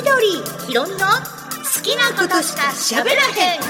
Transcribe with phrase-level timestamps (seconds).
[0.00, 0.28] 緑
[0.66, 1.04] ひろみの好
[1.82, 3.60] きなことしか喋らへん。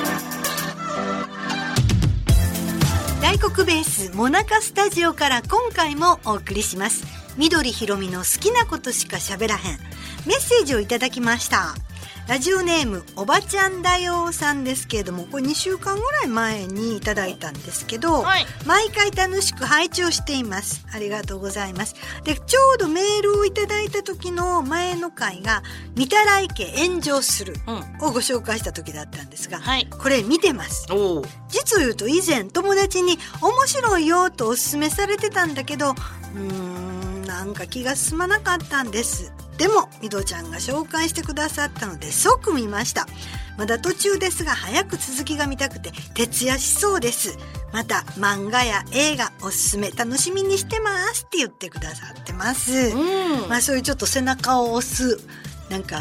[3.20, 7.04] 大黒ベースモナカスタジオから今回もお送りします。
[7.36, 9.78] 緑ひろみの好きなことしか喋らへん。
[10.24, 11.74] メッセージをいただきました。
[12.30, 18.46] ラジオネームおばちゃんだよさんですけれどもこれ2週間ぐらい前にいただいたんですけど、はい。
[18.66, 20.86] 毎回楽しく拝聴しています。
[20.94, 21.96] ありがとうございます。
[22.22, 25.64] でちょうどメールをいただいた時の前の回が
[25.98, 27.76] 「御たらい家炎上する」うん。
[28.00, 29.88] をご紹介した時だったんですが、はい。
[29.90, 30.86] これ見てます。
[31.48, 36.89] 実を言うと以前友達に面白いよとおすすめされてたんだけどうーん
[37.30, 39.32] なんか気が進まなかったんです。
[39.56, 43.06] でもみどちゃんが紹介してくださったので即見ました。
[43.56, 47.38] まだ途中ですが早く続きが見たくて徹夜しそうです。
[47.72, 53.48] また漫画や映画おすすめ楽しみにしてますって言ってくださってます、うん。
[53.48, 55.20] まあそういうちょっと背中を押す
[55.70, 56.00] なんか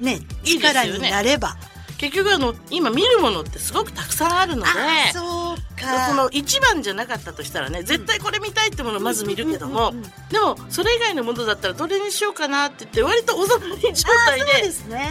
[0.00, 0.92] ね力ね。
[0.98, 1.56] になれば。
[1.98, 4.68] 結局あの今見るものってすごくたくさんあるので。
[4.70, 5.56] あそう
[6.22, 9.92] の一番じゃなかったとしたらね絶対これ見たいってものをまず見るけども、
[10.30, 14.46] でもそれ以外のものだったらどれにしようかなって言って割とおざなり状態で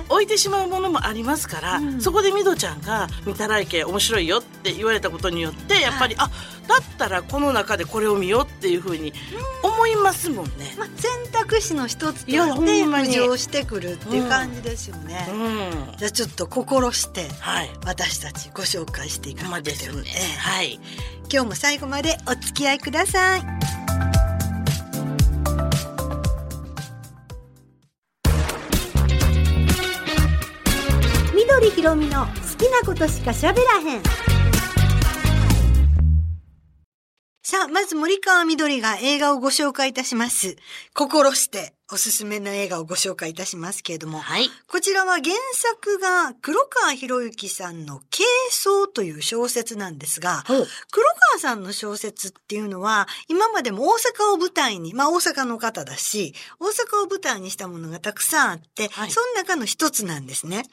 [0.09, 2.01] 置いてしまうものもありますから、うん。
[2.01, 6.29] そこでみどちゃんが「見たらいけ面白いよ」って言われたことによってやっぱり、あ
[6.67, 9.13] だったらこの中でこれを見ようっていうふうに
[9.63, 10.75] 思いますもんね。
[10.77, 15.97] まあ、選択肢の一つとして浮上してくるっていう感じですよね、うん。
[15.97, 17.69] じゃあちょっと心してはい。
[17.85, 20.03] 私たちご紹介していかまくてですよね。
[20.07, 20.79] ええはい。
[21.31, 23.41] 今日も最後までお付き合いください。
[31.33, 34.36] 緑ひろみの好きなことしか喋らへん
[37.49, 40.57] さあ、まず森川みどりが映画をご紹介いたします。
[40.93, 50.65] 心しておすすめの映画をご紹介いたしますけれども、はいこちらは原作が黒川博之さんの軽装という小説なんですが、黒
[51.31, 60.63] 川さんの小説っていうのは、今までも大阪を舞台に、まあ大阪の方だし、大阪を舞台にしたものがたくさんあって、はいその中の一つなんですね。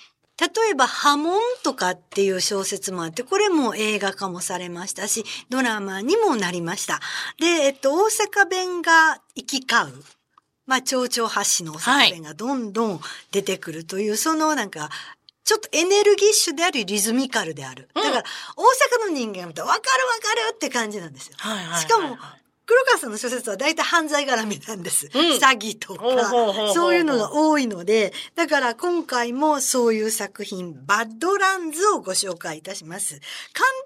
[0.41, 7.01] 例えば、波紋とかっていう小説もあって、これも映画化もされましたし、ドラマにもなりました。
[7.39, 10.05] で、えっと、大阪弁が行き交う。
[10.67, 13.01] まあ、蝶々発しの大阪弁がどんどん
[13.31, 14.91] 出てくるという、そのなんか、
[15.45, 17.89] ちょっとエネルギッシュであり、リズミカルである。
[17.95, 18.25] だから、
[18.57, 18.63] 大
[19.07, 21.35] 阪の人間が見たら、わかるわかるって感じなんですよ。
[21.39, 22.17] はいはいはいしかも、
[22.67, 25.11] 黒川さんの小説は大体犯罪絡みなんです。
[25.15, 33.15] うん詐欺とか、うそういうのが多いので、だから今回もそういう作品、バッドランズをご紹介いたします。
[33.15, 33.21] 監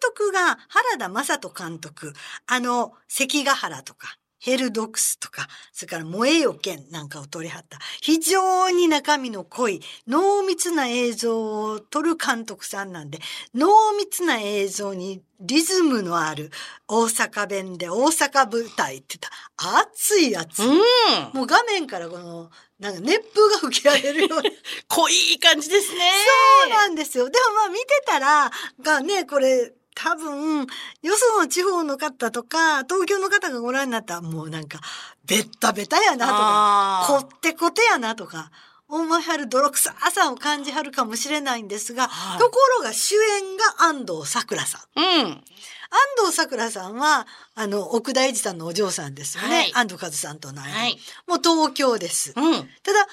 [0.01, 2.13] 督が原田正人監督、
[2.47, 13.19] あの、関ヶ原とか、ヘルドックスとか、それから燃えよ剣なんかを撮りはった、非常に中身の濃い、濃密な映像を撮る監督さんなんで、
[13.55, 13.69] 濃
[13.99, 16.51] 密な映像にリズムのある
[16.89, 20.65] 大阪弁で大阪舞台って言ったら熱いやつ。
[20.65, 20.79] うん
[21.33, 24.43] もう画面からこの、なんか熱風が吹き荒れるような。
[24.89, 26.11] 濃い感じですね
[26.63, 27.29] そうなんですよ。
[27.29, 28.51] でもまあ見てたら、
[28.81, 30.61] がね、これ、多分、
[31.03, 34.79] よその地方の方とか、東京の方がご覧になったら、もうなんか、
[35.27, 38.53] ベッタベタやなとか、こってこてやなとか、
[38.87, 45.01] 思いはる泥臭さを感じはるかもしれないんですが、はいところが主演が安藤サクラさん。
[45.01, 45.45] うん
[45.91, 49.57] 安藤サクラさんは、あの、奥田英二さんのお嬢さんですよね。
[49.57, 52.33] はい安藤和さんとの間に、はいもう東京です。
[52.37, 53.09] うんただ、安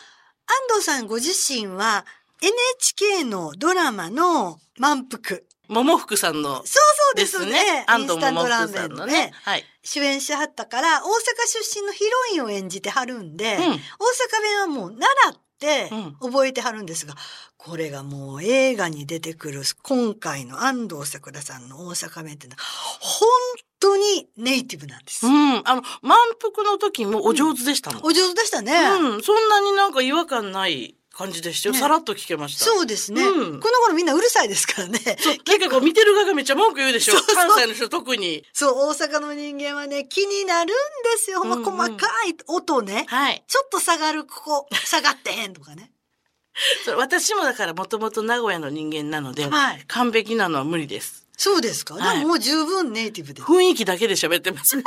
[0.76, 2.06] 藤さんご自身は
[2.42, 5.42] NHK のドラマの満腹。
[5.68, 6.80] 桃福さんのそうそ
[7.12, 7.52] うでですすね。
[7.52, 9.14] ね安藤インスタント桃福さんのね。
[9.14, 9.32] ね。
[9.44, 9.64] はい。
[9.84, 11.10] 主演しはったから、大阪
[11.48, 13.62] 出身のヒロインを演じてはるんで、うん。
[13.62, 13.78] 大阪
[14.42, 16.32] 弁はもう習ってうん。
[16.32, 17.16] 覚えてはるんですが、
[17.58, 22.58] これがもう映画に出てくる今回の安藤サクラさんの大阪弁ってのは、
[23.00, 23.28] 本
[23.80, 25.26] 当にネイティブなんです。
[25.26, 25.62] うん。
[25.68, 28.02] あの満腹の時もお上手でしたもん。
[28.04, 28.74] お上手でしたね。
[28.74, 29.24] うん。
[29.24, 31.74] そんなになんか違和感ない感じでしたよ。
[31.74, 31.80] ね。
[31.80, 32.66] さらっと聞けました。
[32.66, 33.60] そうですね、うん。
[33.62, 35.00] この頃みんなうるさいですからね。
[35.00, 35.38] そう。
[35.48, 37.14] なんかこう見てる側がめっちゃ文句言うでしょ。
[37.14, 38.46] そう関西の人特に。
[38.52, 40.76] そう、大阪の人間はね、気になるん
[41.16, 41.42] ですよ。
[41.42, 41.64] うんうん。
[41.64, 43.06] 細かい音ね。
[43.08, 43.42] はい。
[43.48, 45.92] ちょっと下がる、ここ、 下がってへんとかね。
[46.84, 49.84] そう私もだからもともと名古屋の人間なので、はい。
[49.88, 51.26] 完璧なのは無理です。
[51.38, 52.18] そうですか、はい。
[52.20, 53.42] でももう十分ネイティブで。
[53.42, 54.76] 雰囲気だけで喋ってます。
[54.78, 54.82] 雰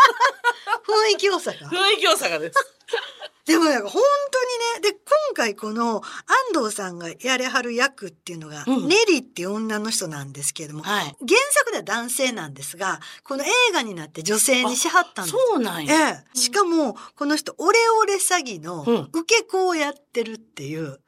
[1.14, 1.68] 囲気良さが。
[1.68, 2.78] 雰囲気大阪です
[3.48, 6.02] でもなんか本当にね、で、今回この
[6.52, 11.14] 安藤さんがやれはる役っていうのが、うんネリっていう女の人なんですけれども、はい原
[11.50, 15.36] 作では男性なんですが、この映画になって女性にしはったんです。
[15.50, 16.38] そうなんや、ええ。
[16.38, 21.00] しかも、この人、オレオレ詐欺のうん受け子をやってるっていう、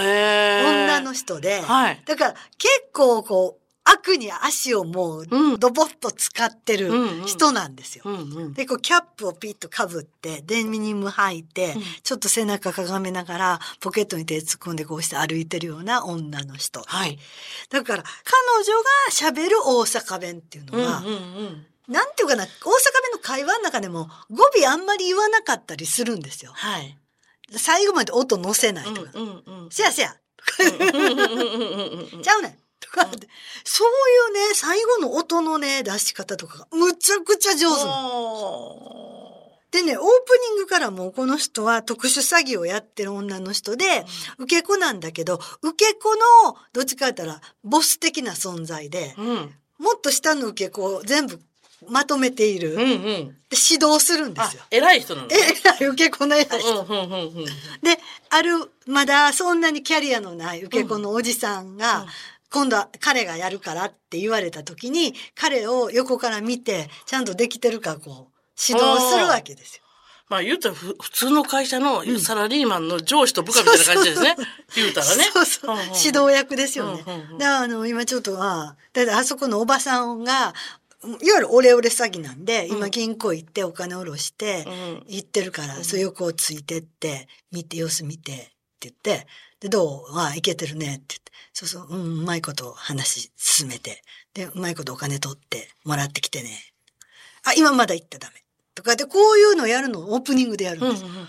[0.00, 2.02] へー女の人で、はい。
[2.04, 3.57] だから結構こう、
[3.90, 6.90] 悪に足をもううんドボッと使ってる
[7.26, 8.04] 人なんですよ。
[8.52, 16.82] で、こう、キャップをピッとかぶって、デニム履いて、うんちょっと背中かがめながら、ポケットに手突っ込んでこうして歩いてるような女の人。
[16.86, 17.18] はい。
[17.70, 21.02] だから、彼女が喋る大阪弁っていうのは。
[21.88, 22.52] なんていうかな、大阪弁
[23.12, 26.52] の会話の中でも語尾あんまり言わなかったりするんですよ。
[26.54, 26.98] はい。
[27.56, 29.10] 最後まで音乗せないとか。
[29.14, 29.70] うんうんうん。
[29.70, 30.14] せやせや
[32.22, 33.28] ちゃうねんとかって、
[33.64, 33.88] そう
[34.32, 37.84] いうね、最後の音のね、出し方とかがむちゃくちゃ上手。
[39.70, 40.06] でね、オープ
[40.50, 44.06] ニングからもうこの人は特殊詐欺をやってる女の人で、
[44.38, 49.54] 受け子なんだけど、受け子の、どっちか言ったら、ボス的な存在で、うん。
[49.78, 51.38] もっと下の受け子を全部
[51.86, 52.76] まとめている。
[52.76, 52.98] で、うんうん。
[53.50, 55.36] 指導するんであすよ。、偉い人なのね。
[55.36, 56.82] えらい受け子の偉い人。
[56.82, 57.44] うんうんうんうん。
[57.44, 57.52] で、
[58.30, 62.08] ある、まだそんなにキャリアのない受け子のおじさんが、うん
[62.50, 69.82] 今度は彼がやるからって言われた時に、彼を横から見て、ちゃんとできてるかこう、指導するわけですよ。
[70.28, 74.36] まあ言うたらふ普通の会社のサラリーマンの上司と部下みたいな感じですね。
[74.76, 75.24] 言うたらね。
[75.32, 75.82] そうそう、んん。
[75.84, 77.02] 指導役ですよね。
[77.06, 77.38] うんうんうん。
[77.38, 80.54] で、あの、今ちょっとは、だってあそこのおばさんが、
[81.02, 85.04] いわゆるオレオレ詐欺なんで、今銀行行ってお金下ろして、うん。
[85.06, 88.52] 行ってるから、そう横をついてって、見て、様子見て、
[88.86, 89.26] って言って、
[89.60, 90.18] で、どう？
[90.18, 94.02] ああ、いけてるね、って言って、そうそう、うん、うまいこと話進めて、
[94.34, 96.60] で、うまいことお金取って、もらってきてね。
[97.44, 98.44] あ、今まだ行ったらダメ。
[98.74, 101.04] とかで、こういうのやるのをオープニングでやるんです。
[101.04, 101.28] うんうん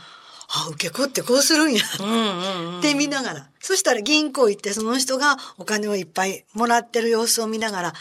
[0.52, 1.84] あ、受け子ってこうするんや。
[2.00, 2.80] うんうんうん。
[2.80, 3.50] って見ながら。
[3.60, 7.94] そしたら銀行行って、その人がお金をいっぱいもらってる様子を見ながら、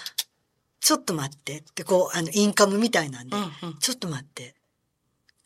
[0.81, 4.55] ちょっと待ってって、こう、あの、インカムみたいなんで、うんうんちょっと待って。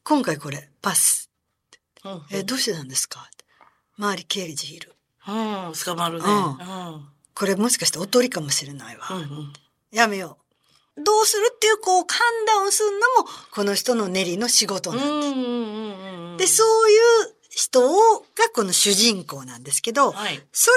[0.04, 1.28] 今回これ、パス。
[2.04, 3.18] うんえ、どうしてなんですか？
[3.18, 3.41] って
[4.02, 4.94] 周り刑事いる。
[5.28, 6.24] うん、捕まるね。
[7.34, 9.06] これもしかしておとりかもしれないわ。
[9.10, 9.52] うんうん。
[9.92, 10.38] やめよ
[10.96, 11.02] う。
[11.02, 16.52] どうするっていう、こう、判断するのも、この人の練りの仕事うんなんです。
[16.52, 16.98] で、そういう
[17.48, 20.42] 人を、がこの主人公なんですけど、はい。
[20.52, 20.70] そ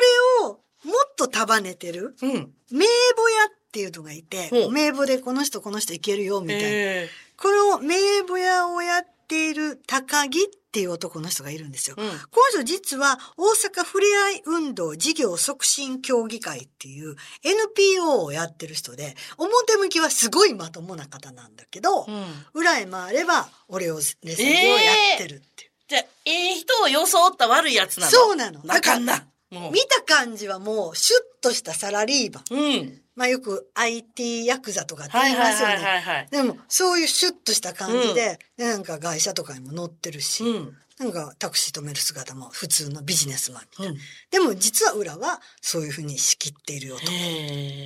[0.43, 2.31] れをもっと束ねてるうん。
[2.71, 2.85] 名
[3.17, 6.67] 簿屋っていうのがいて名簿でこの人この人いけるよ、みたいな。
[6.69, 10.43] えこの名簿屋をやっている高木っ
[10.75, 11.95] ていう男の人がいるんですよ。
[11.97, 12.09] えうん。
[12.09, 12.15] こ
[12.53, 22.25] の人実は大阪ふれあい運動事業促進協議会っていう NPO をやってる人で、表向きはすごいまともな方なんだけど、うん。
[22.53, 25.71] 裏へ回ればオレオレ詐欺をやってるっていう。
[25.87, 28.11] じゃあ、ええ人を装った悪いやつなの？
[28.11, 29.25] そうなのなかんな。
[29.51, 29.71] もう。
[29.71, 32.43] 見た感じはもうシュッとしたサラリーマン。
[32.51, 33.01] うん。
[33.15, 36.27] まあよく IT ヤクザとかって言いますよね。
[36.31, 40.77] でも、そういうシュッとした感じで、でなんか会社とかにも乗ってるし、うん。
[40.97, 43.91] なんかタクシー止める姿も普通のビジネスマンみたいな。
[43.91, 43.97] うん。
[44.31, 47.03] でも実は裏はそういうふうに仕切っているよと。
[47.03, 47.13] って。
[47.13, 47.85] い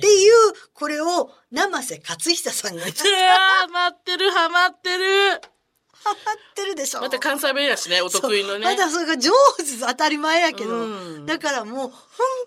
[0.74, 5.40] これを生瀬勝久さんがやってうわー待ってる、ハマってる。
[6.02, 7.00] ハマってるでしょ。
[7.00, 8.64] また関西弁やしね、お得意のね。
[8.64, 11.26] またそれが上手当たり前やけど、うん。
[11.26, 11.90] だからもう本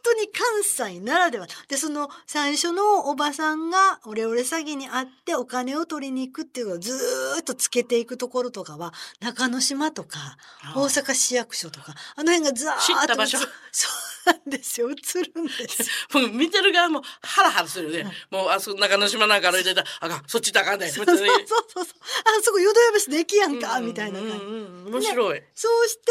[0.02, 1.48] 当に関西ならでは。
[1.68, 10.38] でその最初のおばさんがオレオレ詐欺にあってお金を取りに行くっていうのをずーっとつけていくところとかは中之島とか
[10.76, 13.38] 大阪市役所とかあの辺がずーっと知った場所。
[13.38, 13.42] 映
[13.72, 14.90] そうなんですよ。
[14.90, 18.26] 映るんですもう 見てる側もハラハラするよね。
[18.30, 20.90] もう、あそこ中之島なんか歩いてたら、あかん、そっち行ったらあかんね。
[20.92, 21.86] そうそうそうそう。
[21.86, 24.42] あそこ淀屋橋で駅やんか、みたいな感じうん。
[24.42, 25.42] うんうん面白い。
[25.56, 26.02] そうして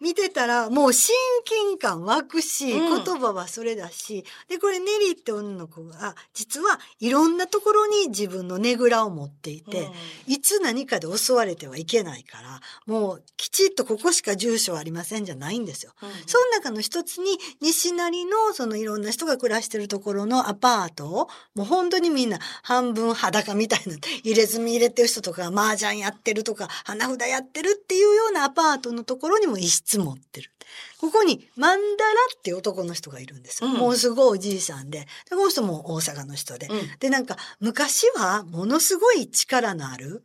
[0.00, 1.14] 見てたらもう親
[1.44, 3.04] 近感湧くし、うん。
[3.04, 9.90] 言葉はそれだし、で、これネリーって女の子が、実はいろんなところに自分のねぐらを持っていて、
[10.26, 15.92] いつ何かで襲われてはいけないから、もうきちっとここしか住所ありませんじゃないんですよ。
[16.02, 16.10] うん。
[16.26, 30.50] その中の一つに、西成のそのいろんな人が暮らしてるところのアパートを、もう本当にみんな半分裸みたいな、入れ墨入れてる人とか、麻雀やってるとか、花札やってるっていうようなアパートのところにも一室持ってる。
[30.98, 33.70] ここに、マンダラっていう男の人がいるんですよ。
[33.70, 35.00] うんもうすごいおじいさんで。
[35.28, 36.68] で、この人も大阪の人で。
[36.68, 40.22] うんで、なんか、昔はものすごい力のある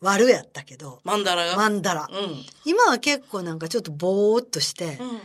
[0.00, 1.56] 悪やったけど、マンダラが？
[1.56, 2.08] マンダラ。
[2.10, 2.44] うん。
[2.64, 5.20] 今は結構なんかちょっとぼーっとして、うん。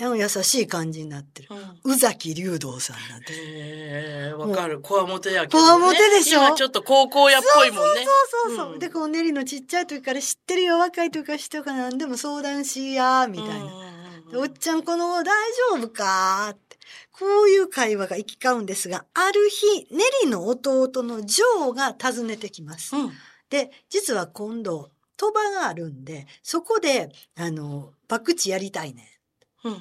[0.00, 1.48] 優しい感じになってる。
[1.50, 3.32] うん宇崎竜道さんなんて。
[3.32, 4.80] へえ、わかる。
[4.80, 5.64] こわもてやけど、ね。
[5.64, 6.40] こわもてでしょ？
[6.40, 8.04] 今ちょっと高校やっぽいもんね。
[8.04, 8.72] そうそうそう。
[8.74, 13.56] うんで、こう、ネリのちっちゃい時から知ってるよ、若い時から知ってるから何でも相談しや、みたいな。
[13.56, 13.88] うんうんうん
[14.30, 16.76] でおっちゃん、この子大丈夫かって。
[17.12, 22.94] こういう会話が行き交うんですが、ある日、ネリの弟のジョーが訪ねてきます。
[22.94, 23.12] うん。
[23.48, 29.17] で、実は今度、鳥羽があるんで、そこで、あの、博打やりたいね。
[29.64, 29.78] うんうん。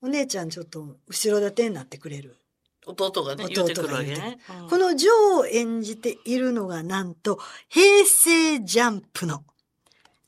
[0.00, 2.36] お姉ちゃんちょっと後ろ盾になってくれる。
[2.86, 4.38] 弟がね、言ってくるわけ弟がね。
[4.62, 7.38] うんこのジョーを演じているのがなんと、
[7.68, 9.44] 平成ジャンプの、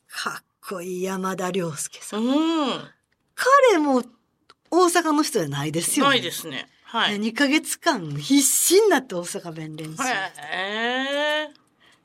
[0.09, 2.25] かっこいい山田涼介さん。
[2.25, 2.91] うん。
[3.35, 4.03] 彼も
[4.71, 6.11] 大阪の人じゃないですよね。
[6.11, 6.69] ないですね。
[6.85, 7.21] はい。
[7.21, 10.03] 2ヶ月間必死になって大阪弁練習。
[10.03, 11.49] へえ。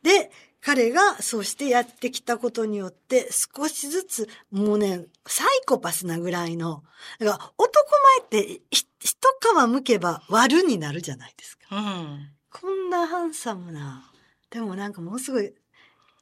[0.04, 0.32] で、
[0.66, 6.84] 彼がそうしてやってきたことによって少しずつもうね、サイコパスなぐらいの、
[7.20, 7.86] だから男
[8.32, 11.76] 前ってひ一皮むけば悪になるじゃないですか。
[11.76, 12.32] うん。
[12.52, 14.12] こんなハンサムな、
[14.50, 15.54] でもなんかものすごい、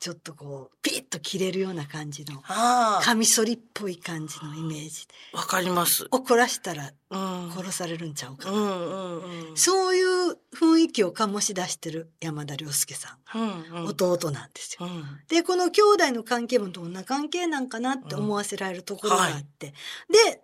[0.03, 5.07] ちょっとこう、ピッと切れるような感じの、あカミソリっぽい感じのイメージ。
[5.33, 6.09] あ、わかります。
[6.11, 7.51] 怒らしたらうん。
[7.53, 8.57] 殺されるんちゃうかな。
[8.57, 9.55] うんうんうん。
[9.55, 13.37] そういう雰囲気を醸し出してる山田涼介さん。
[13.39, 13.85] うんうん。
[13.85, 14.87] 弟なんですよ。
[14.87, 15.05] うん。
[15.29, 19.67] で、この兄弟の関係もどんな関係なんかなって思わせられるところがあって。
[20.09, 20.41] で、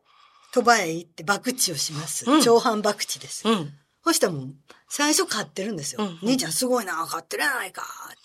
[0.54, 2.32] 鳥羽へ行って博打をします。
[2.32, 3.46] うん長藩博打です。
[3.46, 3.74] うん。
[4.06, 4.56] そしたらもう、
[4.88, 6.06] 最初買ってるんですよ。
[6.06, 8.19] うん兄ちゃんすごいな、買ってるやないかって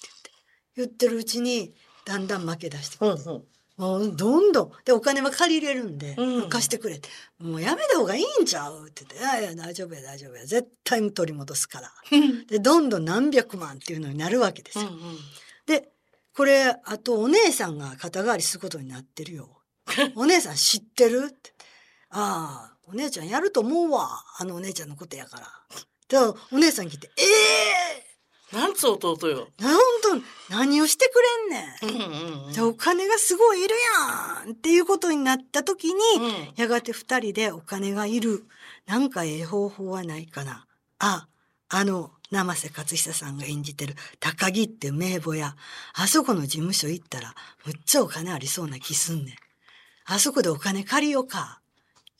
[0.77, 1.09] 言って。
[1.09, 3.13] るうちに、だんだん負け出してくる。
[3.13, 3.45] うんうん。
[3.77, 4.73] もうどんどん。
[4.85, 7.09] で、お金は借りれるんで、うん貸してくれって。
[7.39, 10.47] もうやめた方がいいんちゃうって言って、いやいや、大丈夫や、大丈夫や。
[10.47, 11.91] 絶対取り戻すから。
[12.49, 14.85] で、どんどん何百万っていうのになるわけですよ。
[14.87, 15.19] うんうん。
[15.67, 15.89] で、
[16.37, 19.61] これ、あとお姉さんが肩代わりすることになってるよ。
[20.15, 21.53] お姉さん知ってるって。
[22.11, 24.25] ああ、お姉ちゃんやると思うわ。
[24.39, 25.49] あのお姉ちゃんのことやから。
[26.09, 26.19] で、
[26.53, 28.04] お姉さん来て、ええ
[28.55, 29.49] なんつ弟よ。
[29.59, 29.79] ー、な、本
[30.49, 32.07] 当何をしてくれんねん。
[32.07, 32.53] うんうんうん。
[32.53, 33.75] じゃあお金がすごいいる
[34.45, 38.45] やんっていうことになった時に、うんやがて二人でお金がいる。
[38.87, 40.67] なんかええ方法はないかな。
[40.99, 41.27] あ、
[41.69, 45.57] あの、生瀬勝久さんが演じてる高木っていう名簿屋。
[45.95, 47.35] あそこの事務所行ったら、
[47.65, 49.35] むっちゃお金ありそうな気すんねん。
[50.07, 51.61] あそこでお金借りようか。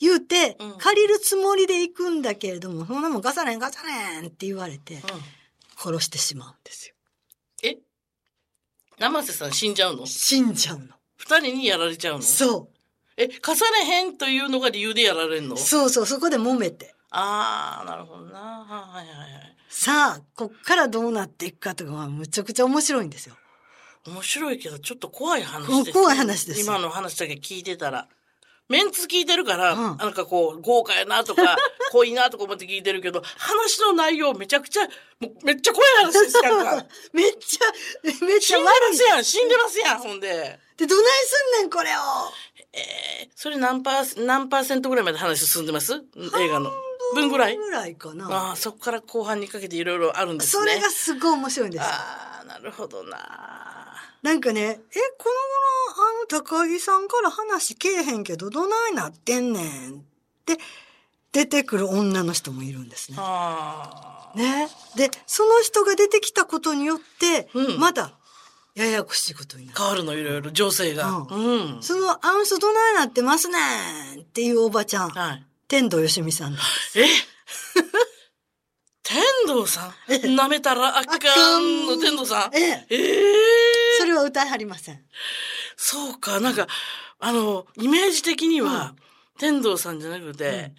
[0.01, 5.01] 言うて、うん借りるつもりで行くんだけれども、そんなもん貸されん貸されんって言われて、うん
[5.77, 6.95] 殺してしまうんですよ。
[7.63, 7.77] え？
[8.99, 10.07] 生瀬さん死んじゃうの？
[10.07, 10.87] 死んじゃうの。
[11.17, 12.23] 二人にやられちゃうの？
[12.23, 12.75] そう。
[13.17, 13.39] え、重ね
[13.87, 15.57] へんというのが理由でやられんの？
[15.57, 16.95] そうそう、そこで揉めて。
[17.11, 18.39] ああ、なるほどな。
[18.41, 19.57] はいはいはい。
[19.69, 23.37] さあ、こっからどうなっていくかとかはむちゃくちゃ面白いんですよ。
[24.07, 28.09] 面白いけど、ちょっと怖い話です、怖い話です今の話だけ聞いてたら。
[28.69, 31.57] メンツ聞いてるから、うんなんかこう、豪華やなとか、
[31.93, 34.85] 濃いなとか思って聞いてるけど、話の内容めちゃくちゃ、
[35.21, 36.87] もうめっちゃ怖い話ですやんか。
[37.13, 37.67] めっちゃ、
[38.25, 39.03] めっち死んでます。
[39.03, 40.59] やん、死んでますやん、ほんで。
[40.79, 42.01] で、どないすんねん、これを。
[42.73, 45.93] えー、それ何パー、何パーセントぐらいまで話進んでます？
[46.17, 46.73] 映画の。
[47.15, 47.57] 分ぐらい？
[47.57, 48.27] ぐらいかな。
[48.49, 50.75] ああ、そこから後半にかけていろいろあるんですそね。
[50.77, 51.85] れがすごい面白いんです。
[51.85, 53.74] ああ、なるほどな。
[54.25, 54.75] なんかね、え、
[55.19, 55.35] この
[56.33, 60.03] 頃、あの、高木さんから話けえへんけど、どないなってんねんっ
[60.47, 60.57] て、
[61.31, 63.19] 出てくる女の人もいるんですね。
[64.35, 64.69] ね。
[64.97, 68.15] で、その人が出てきたことによって、うんまだ、
[68.75, 69.79] ややこしいことになる。
[69.79, 71.27] 変わるのいろいろ情勢が。
[71.31, 71.83] ううん。
[71.83, 73.59] その、あの人どないなってますね
[74.17, 75.47] んっていうおばちゃん、はい。
[75.69, 76.99] 天童よしみさんです。
[76.99, 77.07] え？
[79.03, 80.13] 天童さん？
[80.13, 82.57] 舐めたらあかんの天童さん？
[82.57, 82.87] ええ。
[82.89, 83.64] ええそ
[84.15, 85.05] れは歌いはりません。
[85.77, 86.67] そうか、なんか、
[87.19, 88.95] あの、イメージ的には、
[89.39, 90.75] 天童さんじゃなくて、うん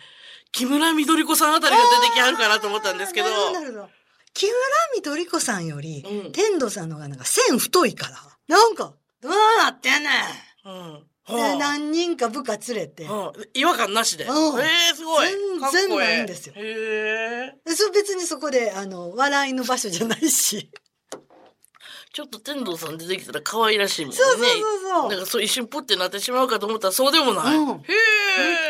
[0.56, 3.90] 木村緑子さんあたりが出てきはるかなと思ったんですけどど、なるほど。
[4.34, 4.56] 木村
[4.96, 8.18] 緑子さんより、うん天童さんの方がなんか線太いから。
[8.48, 10.70] なんか、どうなってんねん。
[10.70, 11.04] うん。
[11.28, 14.24] で、はあ何人か部下連れて、はあ違和感なしで。
[14.24, 15.28] えうんえすごい。
[15.28, 17.54] 全かっこええ然ないんですよへえ。
[17.66, 20.72] でそ別にそこで、あの、笑いの場所じゃないし。
[22.16, 24.18] ちょっと天童さん出てきたら可愛らしいもんね。
[24.18, 27.58] そうそうそうそうなんかそう一瞬プってなってしまうかと思ったらそうでもない。
[27.58, 27.80] うんへめっ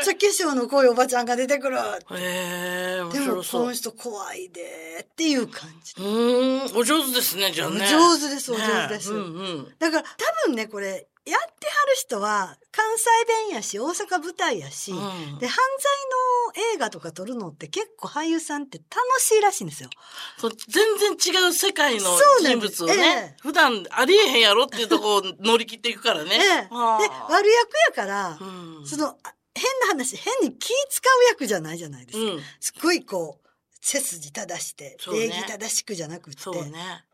[0.02, 0.04] え。
[0.04, 1.78] ちゃ化粧の濃いおばちゃんが出てくる。
[1.78, 1.82] へ
[2.98, 3.44] え、面でも。
[3.44, 4.62] この人怖いで
[5.04, 5.94] っていう感じ。
[5.96, 7.88] うーん、お上手ですね、じゃあね。
[7.88, 9.28] 上手ですお上手ですねうんう
[9.60, 9.76] ん。
[9.78, 10.04] だから
[10.44, 13.06] 多分ね、これ、やってはる人は関西
[13.50, 14.98] 弁やし、大阪舞台やし、うん
[15.40, 15.58] で、犯
[16.54, 19.90] 罪の映画とか撮るのって結構俳優さんって楽しいらしいんですよ。
[20.38, 22.04] そう全然違う世界の
[22.42, 22.98] 人物をね、え
[23.34, 26.32] え普段ありえへんやろっていうとこを乗り切っていくからね。
[26.38, 26.40] ええ。
[26.40, 27.50] で、はあ悪役
[27.88, 28.44] やから、う
[28.84, 32.34] んその、あ変な話、変に気使う役じゃないじゃないですか。
[32.34, 32.42] うん。
[32.60, 33.45] すっごいこう、
[33.88, 36.42] 背筋正して、礼儀正しくじゃなくって。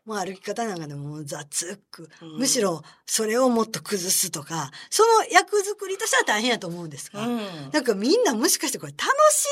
[0.06, 7.70] もう歩き方なんかでも雑く、うんむしろそれをもっと崩すとか、その役作りとしては大変やと思うんですが、うん。
[7.72, 9.46] なんかみんなもしかしてこれ楽し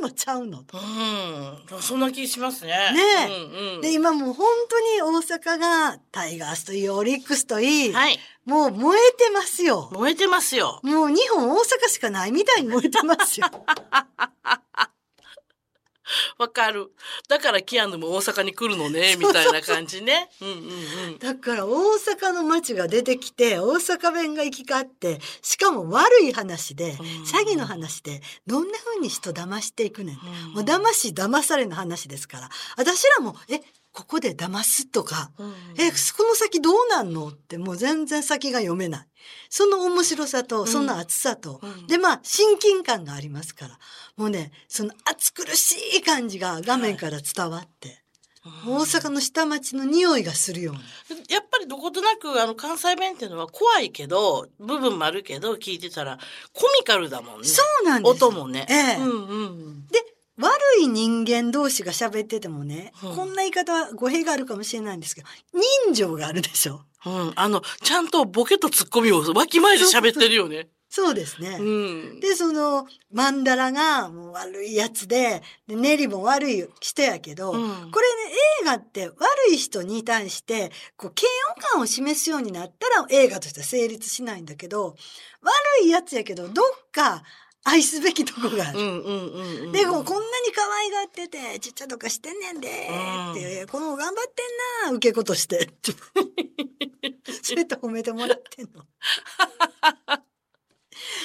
[0.00, 0.62] ではんのちゃうの？
[0.62, 0.78] と。
[0.78, 1.82] うん。
[1.82, 2.70] そんな気しますね。
[2.70, 7.92] ねで、今もう本当に大阪がタイガースといい、オリックスといい。
[8.46, 9.90] もう燃えてますよ。
[9.92, 10.80] 燃えてますよ。
[10.82, 13.46] もう日本大阪しかないみたいに燃えてますよ。
[16.38, 16.92] わかる。
[17.28, 20.30] だからキアヌも大阪に来るのね、みたいな感じね。
[20.40, 20.60] うんうんう
[21.16, 21.18] ん。
[21.18, 30.16] だから大阪の街が出てきて、大阪弁が行き交って、しかも悪い話で、詐欺の話で、どんな風に人騙していくねん。
[30.52, 32.48] もう騙し騙されの話ですから。
[32.76, 33.60] 私らも、え、
[33.92, 39.06] ここで騙すとか、うんえ、この先どうなんのってもう全然先が読めない。
[39.50, 43.78] その面白さと、その熱さと、うんで、まあ、親近感がありますから。
[44.16, 48.02] もうね、その熱苦しい感じが画面から伝わって、
[48.66, 50.80] 大阪の下町の匂いがするような。
[51.28, 56.18] やっぱりどことなくあの関西弁っていうのは怖いけど部分もあるけど聞いてたら
[56.52, 57.46] コミカルだもんね。
[57.46, 58.66] そうなんですよ音もね。
[58.68, 59.86] ええうんうん。
[59.86, 60.00] で、
[60.42, 65.28] 悪い人間同士が喋っててもね、うんこんな言い方は語弊があるかもしれないんですけど、
[65.86, 66.82] 人情があるでしょ？
[67.06, 67.32] うん。
[67.34, 70.68] あの、ちゃんとボケとツッコミをわきまえて喋ってるよね。
[70.88, 71.56] そうですね。
[71.58, 71.62] う
[72.16, 72.20] ん。
[72.20, 79.16] で、その、マンダラがもう悪いやつで、でネリも悪い人やけど、うんこれね、映画って悪
[79.52, 84.96] い人に対して、こう、嫌悪感を示すようになったら映画としては成立しないんだけど、
[85.40, 87.22] 悪いやつやけど、どっか
[87.64, 88.78] 愛すべきとこがある。
[88.78, 89.72] うんうんうんうん。
[89.72, 94.42] でもこんなに可愛がってて、ちっちゃいとかしてんねんで、うんって、この頑張って
[94.86, 95.70] んな、受け子として。
[97.42, 98.84] それと褒めてもらってんの。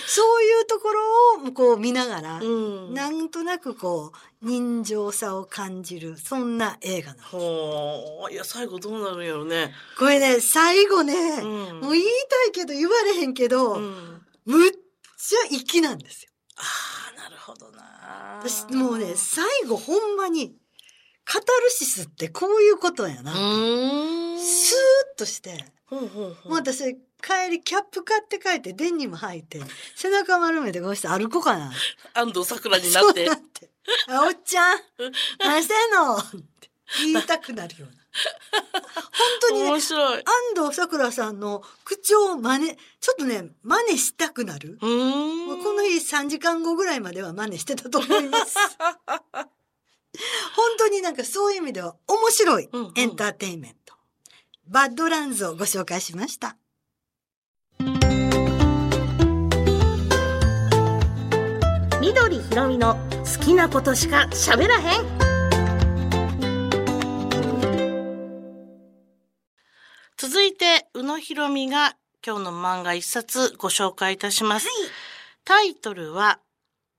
[0.07, 2.93] そういうところをこう見ながら、うん。
[2.93, 8.29] なんとなくこう、人情さを感じる、そんな映画なの。
[8.31, 9.73] いや、最後どうなるんやろね。
[9.97, 14.21] これね、最後ね、うんもう言いたいけど言われへんけど、うん。
[14.45, 14.71] むっ
[15.27, 16.31] ちゃ粋なんですよ。
[16.57, 16.61] あ
[17.13, 18.39] あ、なるほどな。
[18.39, 20.55] 私もうね、最後ほんまに、
[21.25, 23.33] カタルシスってこういうことやな。
[23.33, 23.39] スー
[25.15, 29.59] ッとして、ほうほうほうもう私、帰りキャップ買って帰って、デニム履いて、
[29.95, 31.73] 背中丸めてこうして歩こうかな。
[32.13, 33.35] 安藤桜になってそう。
[33.35, 33.69] なって。
[34.09, 34.79] あおっちゃん、
[35.39, 38.06] 何してんのって言いたくなるような。
[38.51, 38.61] 本
[39.41, 40.23] 当にね、面白い。
[40.55, 44.77] 安藤サクラさんの口調を真似、ちょっとね、真似したくなる。
[44.79, 48.55] この日3時間後ぐらいまでは真似してたと思います。
[50.55, 53.93] 本当になんかそういう意味では面白いうんうんエンターテインメント。
[54.67, 56.57] バッドランズをご紹介しました。
[62.01, 65.26] 緑ひろみの好きなことしか喋らへん。
[70.19, 74.67] 続いて、宇野ひろみが今日の漫画一冊ご紹介いたします。
[75.45, 76.39] タイトルは、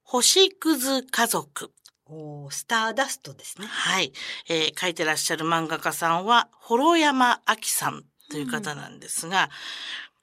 [0.05, 1.73] 星屑家族。
[2.07, 3.67] おースターダストですね。
[3.67, 4.13] はい、
[4.49, 9.51] えー書いてらっしゃる漫画家さんは、幌山明さんという方なんですが、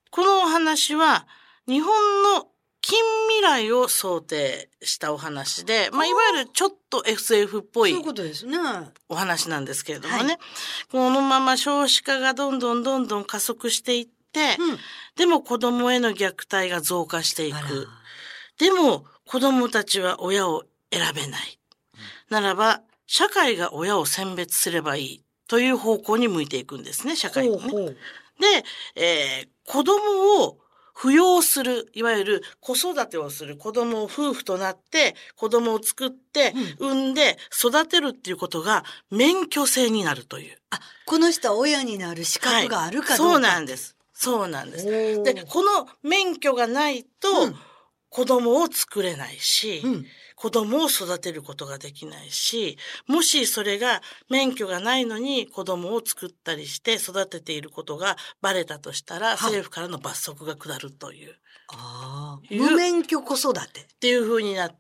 [0.10, 1.28] このお話は、
[1.68, 2.48] 日本の
[2.88, 8.60] 近未来を想定したお話で、まあ、いわゆるちょっと SF っぽいそういうことですね。
[9.10, 10.38] お話なんですけれどもね、はい
[10.92, 14.78] このまま少子化がどんどんどんどん加速していって、うん。
[15.16, 17.88] でも子供への虐待が増加していく。
[18.60, 21.60] でも子供たちは親を選べない。
[22.30, 27.62] ならば、社会が親を選別すればいいという方向に向いていくんですね、社会がね。
[27.64, 27.98] ほうほう
[28.40, 28.64] で、
[28.96, 30.60] えー子供を
[30.96, 40.58] 扶養する、いわゆる子育てをする子供を夫婦となって子供を作って、産んで育てるっていうことが免許制になるという。
[40.70, 43.34] あ、この人は親になる資格があるかどうか。
[43.34, 43.96] そうなんです。
[44.14, 44.86] そうなんです。
[45.24, 47.56] で、この免許がないと、うん
[48.16, 50.06] 子供を作れないし、うん。
[50.36, 61.34] 子供を育てることができないし、もしそれが免許がないのに子供を作ったりして育てていることがバレたとしたら、政府からの罰則が下るという、っ
[61.70, 62.54] ああ。
[62.54, 63.88] 無免許子育て。
[64.00, 64.76] ていう風になって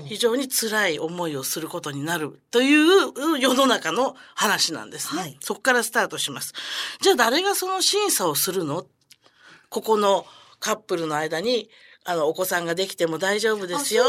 [0.00, 5.20] うん、非常に辛い思いをすることになるという世の中の話なんですね。
[5.20, 6.54] はいそこからスタートします。
[7.02, 8.86] じゃあ誰がその審査をするの？
[9.68, 10.24] ここの
[10.58, 11.68] カップルの間に、
[12.04, 14.04] あの、お子さんができても大丈夫ですよ。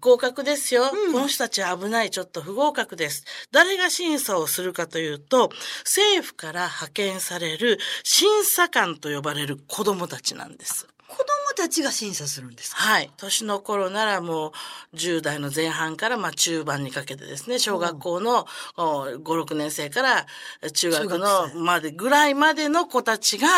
[0.00, 2.10] 合格ですよ、うんこの人たちは危ない。
[2.10, 3.24] ちょっと不合格です。
[3.50, 5.50] 誰が審査をするかというと、
[5.84, 10.86] 政府から派遣される審査官と呼ばれる子供たちなんです。
[11.08, 11.24] 子供
[11.56, 12.82] たちが審査するんですか？
[12.82, 13.10] はい。
[13.16, 14.52] 年の頃ならも
[14.92, 20.26] う10代の前半からまあ中盤にかけてですね、小学校のお5、6年生から
[20.72, 23.48] 中学の生までぐらいまでの子たちが、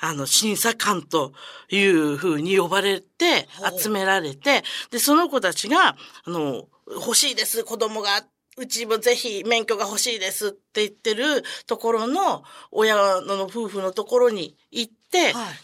[0.00, 1.32] あの、審査官と
[1.70, 8.24] いうふうに呼ばれて集められて、で、その子たちが、あの、欲しいです、子供が。
[8.56, 14.92] うちもぜひ免許が欲しいですって言ってるところの親の夫婦のところに行っ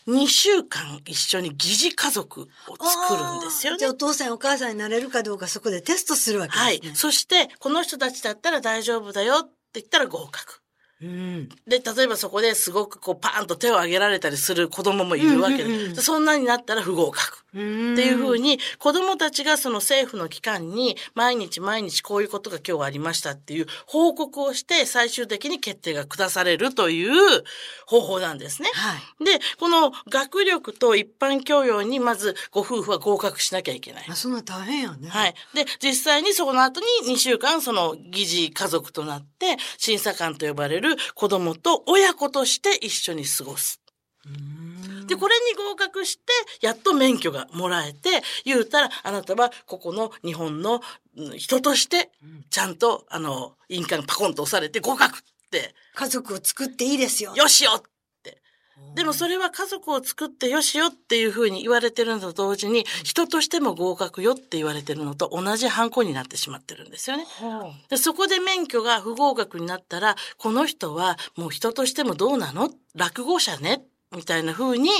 [0.06, 2.44] 2週間一緒に疑似家族を
[2.84, 3.90] 作るんですよねあーじゃあ。
[3.92, 6.64] お父さんお母さんになれるかどうかそこでテストするわけですね。
[6.64, 6.80] はい。
[6.94, 10.60] そして、この人たちだったら大丈夫だよって言ったら合格。
[11.02, 11.48] うん。
[11.66, 17.39] で、例えばそこですごくこうパーンと手を挙げられたりする子供もいるわけで、うんうんうんそんなになったら不合格。
[17.50, 27.42] っていうふうに子供たちがその政府の機関に毎日毎日こういうことが今日はありましたっていう報告をして最終的に決定が下されるという
[27.86, 28.70] 方法なんですね。
[28.72, 29.24] はい。
[29.24, 34.06] で、この学力と一般教養にまずご夫婦は合格しなきゃいけない。
[34.08, 35.08] あ、そんな大変やね。
[35.08, 35.34] はい。
[35.54, 43.80] で、実際にその後に2週間その疑似家族となって審査官と呼ばれる子供と親子として一緒に過ごす。
[44.26, 44.69] うーん
[45.10, 50.80] で、これに合格して、やっと免許がもらえて、言うたら、あなたはここの日本の
[51.16, 52.10] うん人として、
[52.48, 55.20] ちゃんと、あの、印鑑パコンと押されて合格っ
[55.50, 57.34] て、家族を作っていいですよ。
[57.34, 57.82] よしよ
[58.94, 67.24] でもそれは家族を作ってよしよっていうふうに言われてるのと同時に、人としても合格よって言われてるのと同じハンコになってしまってるんですよね。
[67.24, 72.70] はでそこで免許が不合格になったら、この人はもう人としてもどうなの？
[72.94, 74.90] 落語者ねみたいな風に、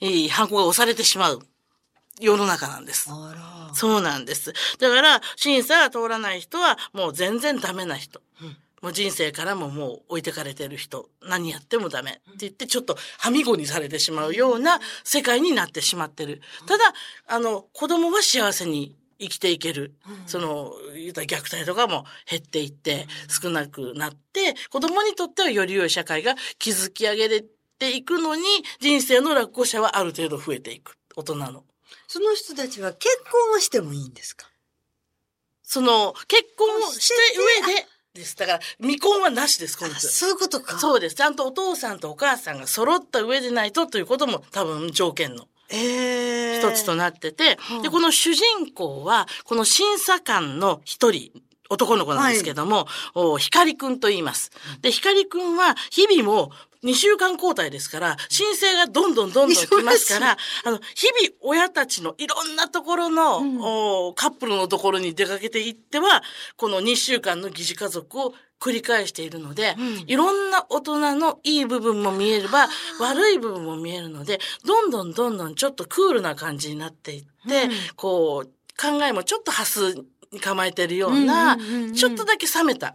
[0.00, 1.40] えー、ハンコが押されてしまう
[2.20, 3.10] 世の中なんです。
[3.74, 4.52] そうなんです。
[4.78, 8.22] だから、審査が通らない人はもう全然ダメな人。
[8.42, 11.08] うんもう人生からももう置いてかれてる人。
[11.22, 16.40] 何やってもダメって言ってちょっとはみごにされてしまうような世界になってしまってる。
[16.66, 16.84] ただ、
[17.26, 19.94] あの、子供は幸せに生きていける。
[20.26, 27.44] その、言うたら虐待とかも減っていって少なくなって、子供にとってはより良い社会が築き上げれ
[27.78, 28.42] ていくのに、
[28.80, 30.96] 人生の落語者はある程度増えていく。
[31.16, 31.64] 大人の。
[32.08, 34.46] その人たちは結婚をしてもいいんですか？
[35.62, 37.14] その、結婚をして
[37.66, 38.36] 上で、です。
[38.36, 40.08] だから、未婚はなしです、このあ人。
[40.08, 40.78] そういうことか。
[40.78, 41.16] そうです。
[41.16, 51.32] ちゃんとお父さんとお母さんが揃った上でないとということも多分条件のええ一つとなってて、はあで、この主人公は、この審査官の一人、
[51.68, 54.52] 男の子なんですけども、お光くんと言います。
[54.82, 56.52] で、光くんは日々も
[56.86, 63.58] 2週間交代ですから、申請がどんどんどんどん来ますから、あの、日々親たちのいろんなところの、うん。
[63.60, 66.22] おカップルのところに出かけていっては、
[66.56, 70.04] この2週間の疑似家族を繰り返しているので、うん。
[70.06, 72.68] いろんな大人のいい部分も見えれば、
[73.00, 77.70] 悪い部分も見えるので、どんどんどんどんちょっとクールな感じになっていって、うん。
[77.96, 79.96] こう、考えもちょっとハス
[80.30, 81.58] に構えてるような、
[81.94, 82.94] ちょっとだけ冷めた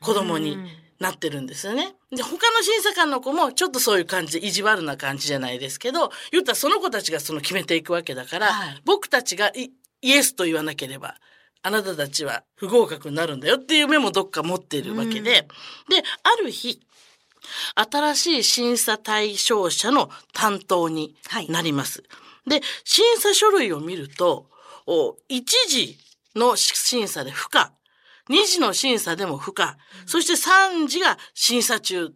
[0.00, 1.94] 子供にうんなってるんですよね。
[2.10, 8.82] で、他の審査官の子もちょっとそういう感じで意地悪な感じじゃないですけど、言ったらその子たちがその決めていくわけだから、はい。
[8.84, 11.16] 僕たちがイイエスと言わなければ、
[11.62, 15.48] あなたたちは不合格になるんだよっていう目もどっか持っているわけで、で、
[16.22, 16.80] ある日、
[17.74, 21.16] 新しい審査対象者の担当に
[21.48, 22.02] なります。
[22.46, 24.48] で、審査書類を見ると、
[24.86, 25.98] お1時
[26.34, 27.72] の審査で不可、
[28.30, 32.12] 2時の審査でも不可、そして3時が審査中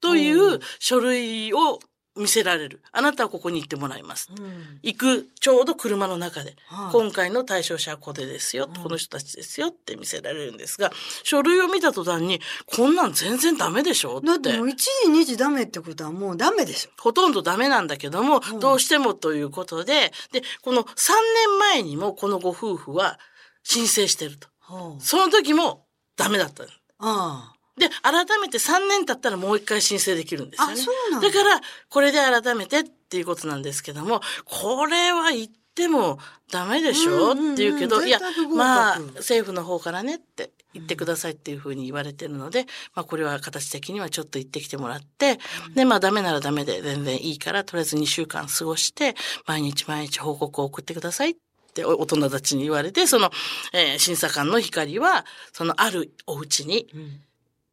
[0.00, 1.78] という書類を
[2.16, 2.82] 見せられる。
[2.92, 4.30] あなたはここに行ってもらいます。
[4.36, 4.78] うん。
[4.82, 6.92] 行く、ちょうど車の中で、はい。
[6.92, 8.82] 今回の対象者はこれですよ、うん。
[8.82, 10.90] この人たちですよって見せられるんですが、
[11.22, 16.90] 書類を見た途端に、こんなん全然ダメでしょっだっててもう1時2時ダメってことはもうダメでしょ。
[17.00, 18.60] ほとんどダメなんだけども、うん。
[18.60, 21.12] どうしてもということで、で、この3
[21.48, 23.18] 年前にもこのご夫婦は
[23.62, 24.49] 申請してると。
[24.70, 26.64] はその時もダメだった。
[26.64, 30.66] で、改めて3年経ったらもう一回申請できるんですよあ。
[30.68, 30.72] ね。
[30.74, 31.28] あ、そうなんだ。
[31.28, 36.18] だから、これで改めてっていうことなんですけども、これは言っても
[36.52, 38.20] ダメでしょ、うんうんうんって言うけど、いや
[38.54, 45.38] まあ、政府の方からねって言ってくださいっていうふうに言われてるので、まあ、これは形的にはちょっと言ってきてもらって、
[45.74, 49.14] で、まあ、ダメならダメで全然いいから、とりあえず2週間過ごして、
[49.46, 51.34] 毎日毎日報告を送ってくださいっ
[51.70, 53.30] って大人たちに言われて、その、
[53.72, 57.20] えー審査官の光は、そのあるお家にうん。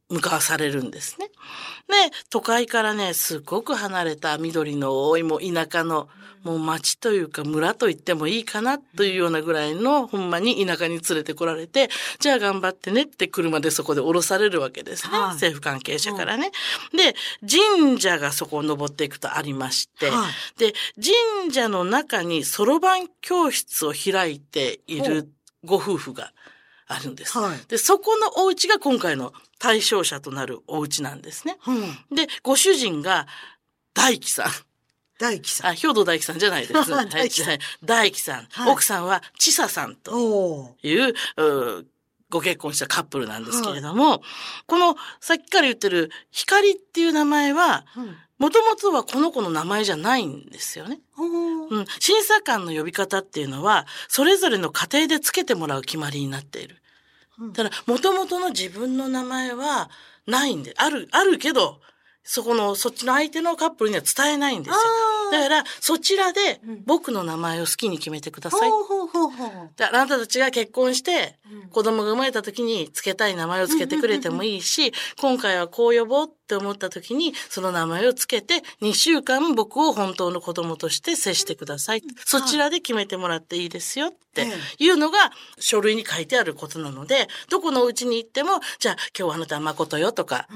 [0.10, 1.28] 向かわされるんですね。
[1.28, 1.94] で、
[2.30, 6.10] 都会からね、すごく離れた緑の多いもう田舎の、
[6.44, 11.90] もう町というか村と言ってもいいかなというようなぐらいの、ほんまに田舎に連れてこられて、
[12.20, 15.18] じゃあ頑張ってねって車でそこで降ろされるわけですね。
[15.18, 16.52] はい政府関係者からね。
[16.96, 20.74] で、神社がそこを登っていくとありまして、はいで、
[21.44, 25.30] 神社の中にそろばん教室を開いている
[25.66, 26.32] ご夫婦が
[26.88, 27.38] あるんです。
[27.38, 27.60] はい。
[27.68, 31.58] で、そこのお家が今回の対象者となるお家なんですね。
[31.68, 32.16] うん。
[32.16, 33.28] で、ご主人が
[33.94, 34.48] 大樹さん。
[35.20, 35.72] 大樹さん。
[35.72, 36.92] あ、兵藤大樹さんじゃないです。
[36.92, 38.48] はい大樹さんはい大樹さん。
[38.50, 41.14] はい奥さんは千佐さんという、
[42.30, 44.22] ご結婚したカップルなんですけれども、
[44.66, 51.00] このさっきから言ってる光っていう名前は、うんもともとはこの子の名前じゃないんですよね。
[51.18, 51.86] うん。
[52.00, 56.78] 審査官の呼び方っていうのは、それぞれの家庭でつけてもらう決まりになっている。
[57.40, 57.54] うん。
[57.54, 59.90] ただ、もともとの自分の名前は
[60.26, 61.80] ないんで、ある、あるけど、
[62.24, 64.78] そこの、そっちの相手のカップルには伝えないんですよ。
[65.30, 66.84] あだから、そちらでうん。
[66.86, 68.70] 僕の名前を好きに決めてくだほさい。
[69.76, 82.04] であなたたちが結婚してうん、子供が生まれた時に付けたい名前を付けてくれてもいいし、今回はこう呼ぼうって思った時に、その名前を付けて、2週間僕を本当の子供として接してください。
[82.26, 84.48] そちらで決めてもらっていいですよって
[84.80, 90.48] えいうのが書類に書いてあることなので、どこのうちに行っても、じゃあ今日はあなたは誠よとか、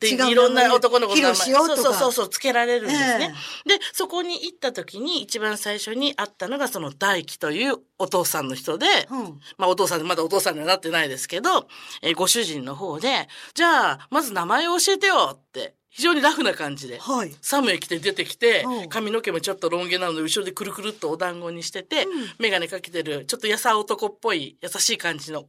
[0.00, 1.34] でいろんな男の子の名前。
[1.34, 3.34] そうそうそうそうつけられるんですね、
[3.66, 9.40] でそこに行った時に一番最初に会ったのがその大輝というお父さんの人で、うん。
[9.58, 11.68] まあお父さんでまだお父さんにはなってないですけど、
[12.02, 16.98] えーご主人の方でじゃあまず名前を教えてよって非常にラフな感じで。
[16.98, 17.34] はい。
[17.40, 22.08] サムへ来て出てきてうん、髪の毛もちょっとロン毛なので、後ろでくるくるっとお団子にしてて、うん。
[22.38, 25.46] メガネかけてる、ちょっと優男っぽい、優しい感じの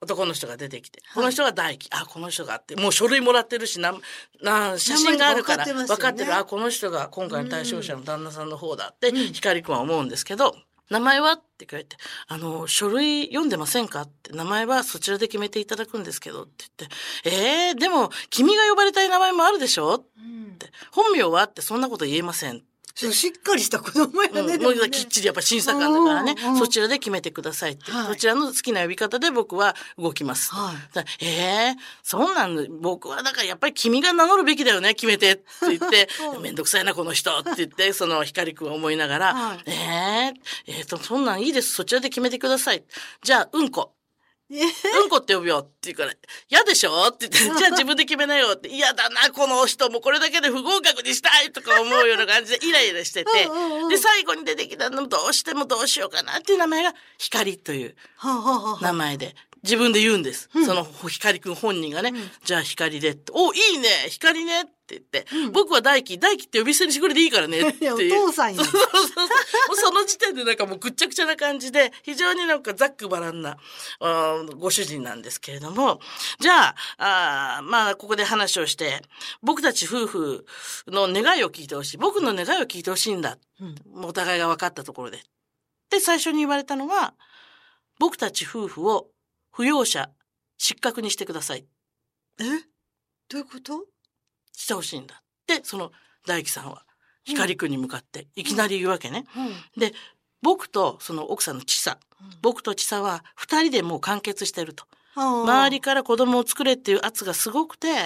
[0.00, 3.94] 男の人が出てきて、この人が大輝、あ、この人があって、もう書類もらってるし、な、
[4.40, 9.16] な、写真があるから、分かってる、あ、この人が今回の対象者の旦那さんの方だって、うん。
[9.34, 10.56] 光くんは思うんですけど、
[10.92, 11.32] 名前は？
[11.32, 11.96] って書いて、
[12.28, 14.02] あの、書類読んでませんか？
[14.02, 17.30] って、名前はそちらで決めていただくんですけどって言って、
[17.68, 20.04] えー、でも、君が呼ばれたい名前もあるでしょ？
[20.16, 20.52] うん。
[20.54, 21.44] って本名は？
[21.44, 22.62] ってそんなこと言えません。
[22.94, 24.40] しっかりした子供やね。
[24.40, 30.52] うん、でもねもうきっちりやっぱ審査官だからねうんうん、そちらで決めてくださいって、はいそちらの好きな呼び方で僕は動きます。
[30.52, 32.62] はいええそうなんだ。
[32.80, 40.32] 僕はだからやっぱり君が名乗るべきだよね、決めてって言って う、んめんどくさいな、この人って言って、 その光くんを思いながら、はいええ
[40.66, 41.72] えーと、そんなんいいです。
[41.72, 42.84] そちらで決めてください。
[43.22, 43.92] じゃあ、うんこ。
[44.54, 44.64] え
[45.00, 46.12] うんこって呼ぶよって言うから、
[46.48, 47.08] 嫌でしょ？
[47.08, 53.30] って言って、 じゃあ自分で決めなよって、嫌だな、この人もこれだけで不合格にしたいとか思うような感じでイライラしてて
[53.88, 57.96] で、最後に出てきたのどうしてもどうしようかなっていう名前が、光という
[58.82, 60.48] 名前で、自分で言うんです。
[60.54, 67.98] うんその光くん本人がね、うんじゃあ光でって、お、いいね、光ねって言って、うん僕は大輝、大輝って呼び捨てにしてくれていいからねってお。
[67.98, 68.64] 父さんや。
[68.64, 69.28] そうそうそう。
[69.68, 73.56] もうその時点でなんかもうぐっちゃぐちゃな感じで、非常になんかざっくばらんな、
[74.58, 76.00] ご主人なんですけれども、
[76.40, 79.02] じゃあ、あーまあ、ここで話をして、
[79.42, 80.46] 僕たち夫婦
[80.88, 81.98] の願いを聞いてほしい。
[81.98, 83.38] 僕の願いを聞いてほしいんだ。
[83.60, 85.22] うんお互いが分かったところで。
[85.90, 87.14] で、最初に言われたのが、
[88.00, 89.06] 僕たち夫婦を
[89.54, 90.10] 扶養者、
[90.58, 91.66] 失格にしてください。
[92.40, 92.44] え？
[93.28, 93.84] どういうこと？
[94.52, 95.22] してほしいんだ。
[95.46, 95.92] で、その
[96.26, 96.84] 大輝さんは、
[97.24, 99.24] 光くんに向かって、いきなり言うわけね。
[99.36, 99.80] うん。
[99.80, 99.92] で、
[100.42, 101.98] 僕とその奥さんの千佐、
[102.40, 104.84] 僕と千佐は二人でもう完結してると。
[105.14, 108.04] 周周りから子供を作れっていう圧がすごくて、は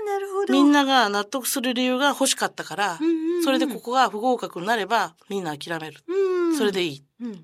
[0.00, 0.52] あ、なるほど。
[0.52, 6.02] みんなが納得する理由が欲しかったからうん、うんうん、それでここが不合格になればみんな諦める。
[6.06, 7.04] うん、それでいい。
[7.20, 7.32] うん。
[7.32, 7.38] だ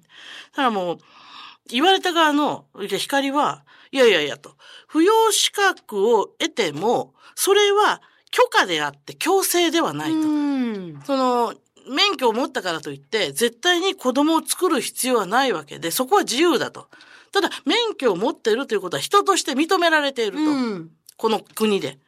[0.54, 0.98] からもう、
[1.70, 4.56] 言われた側の、光は、いやいやいやと、
[4.90, 10.16] 扶養資格を得ても、それは許可であって強制ではないと。
[10.16, 11.02] うん。
[11.04, 11.54] その、
[11.88, 16.88] 免許を持ったからといって、絶対に子供を作る必要はないわけで、そこは自由だと。
[17.32, 20.38] ただ、免許を持っているということは人として認められていると。
[20.38, 20.90] うん。
[21.16, 21.98] この国で。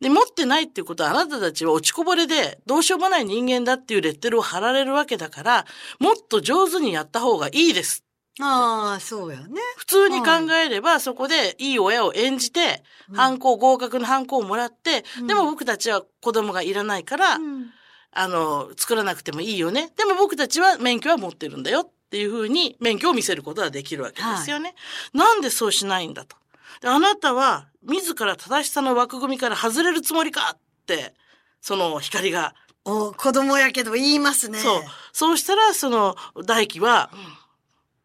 [0.00, 5.66] で、持ってないっていうことはあなたたちは落ちこぼれでどうしようもない人間だっていうレッテルを貼られるわけだから、
[5.98, 8.05] もっと上手にやった方がいいです。
[8.40, 9.60] ああ、そうやね。
[9.76, 17.70] 普通に考えれば、そこでいい親を演じて、うん反抗、合格の反抗をもらって、うんでも僕たちは子供がいらないから、うん。
[18.12, 19.90] あの、作らなくてもいいよね。
[19.96, 24.74] でも僕たちは免許は持ってるんだよっていうふうに免許を見せることができるわけですよね。
[25.12, 26.36] なんでそうしないんだと。
[26.80, 31.14] であなたは自ら正しさの枠組みから外れるつもりかって、
[31.60, 32.54] その光が。
[32.84, 34.60] お、子供やけど言いますね。
[34.60, 34.82] そう。
[35.12, 37.10] そうしたらその大輝は、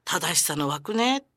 [0.05, 1.27] 正しさの枠ねって。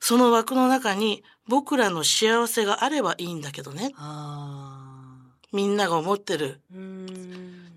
[0.00, 3.92] その枠の中に僕らの幸せがあればいいんだけどね。
[3.96, 5.08] あ
[5.52, 6.60] みんなが思ってる。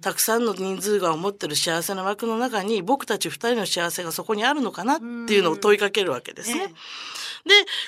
[0.01, 6.67] たくさんの人数が思ってる幸せの枠の中に僕たち二人の幸せがそこにあるのかなっていうのを問いかけるわけですね。
[6.67, 6.73] で、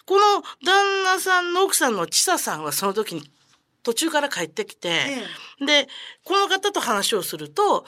[0.05, 3.29] この旦那さんの奥さんの千佐さんはその時に
[3.83, 5.25] 途中から帰ってきて、え
[5.61, 5.87] えで、
[6.23, 7.85] この方と話をすると、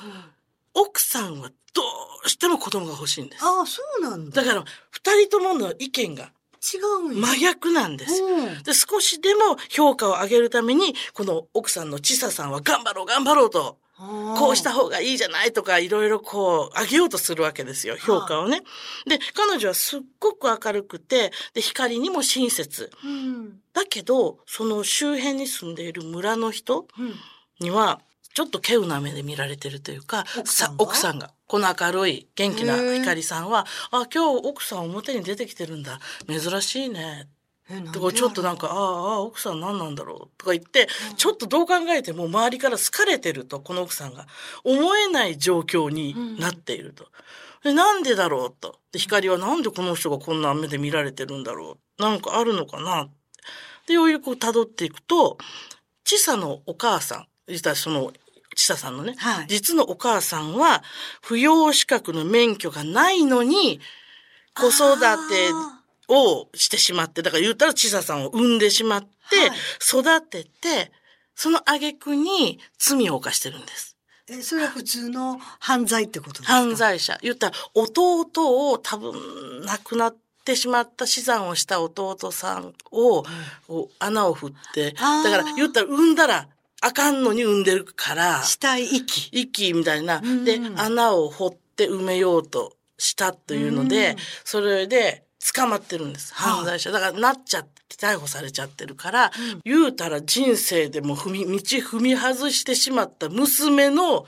[0.73, 1.81] 奥さんはど
[2.25, 3.45] うしても子供が欲しいんです。
[3.45, 4.41] ああ、そうなんだ。
[4.41, 6.77] だから二人ともの意見が違
[7.11, 7.13] う。
[7.13, 8.25] 真逆なんですよ。
[8.25, 18.61] うんで、少しでも評価を上げるために、この奥さんの千佐さんは頑張ろう頑張ろうとこうした方がいいじゃないとか、いろいろこう、上げようとするわけですよ、評価をね。
[19.07, 22.91] で、彼女はすっごく明るくて、で、光にも親切。
[23.03, 27.15] うんだけど、その周辺に住んでいる村の人うん
[27.59, 28.01] には、
[28.36, 30.84] ちょっと稀有な目で見られてるというか、奥さんが？
[30.84, 31.32] 奥さんが。
[31.48, 36.00] この明るい、元気な光さんは、あ、今日奥さん表に出てきてるんだ。
[36.28, 37.30] 珍しいね。
[37.93, 40.30] とかちょっとなんか、ああ、奥さん何なんだろう？
[40.38, 44.28] とか言って、ちょっとどう考えても周りから好かれてると、この奥さんが。
[44.65, 47.06] 思えない状況になっていると。
[47.63, 48.80] でなんでだろうと。
[48.91, 52.02] で、光はなんでこの人がこんな目で見られてるんだろう？
[52.02, 53.08] なんかあるのかな？
[53.88, 55.38] で、ようやく辿っていくと、
[56.04, 58.12] チサのお母さん、実はその、
[58.55, 59.47] チサさんのね、はい。
[59.47, 60.83] 実のお母さんは、
[61.23, 63.79] 扶養資格の免許がないのに、
[64.55, 65.07] 子育て
[65.51, 69.07] あをしてしまって、だから言ったらチサさんを産んでしまって、
[69.81, 70.91] 育てて、
[71.35, 73.97] その挙句に罪を犯してるんです。
[74.29, 76.53] ーえそれは普通の犯罪ってことですか？
[76.53, 77.17] 犯罪者。
[77.21, 78.25] 言ったら弟
[78.71, 80.15] を多分亡くなっ
[80.45, 83.23] てしまった死産をした弟さんを、
[83.67, 86.47] こう穴を振って、だから言ったら産んだら
[86.81, 90.21] あかんのに産んでるから、死体遺棄息みたいな。
[90.23, 96.33] うんで、穴を掘って埋めようとしたというので、うんそれで捕まってるんです。
[96.33, 96.91] はあ犯罪者。
[96.91, 99.31] だからなっちゃって逮捕されちゃってるから、
[99.63, 104.25] 言うたら人生でも踏み、道踏み外してしまった娘の、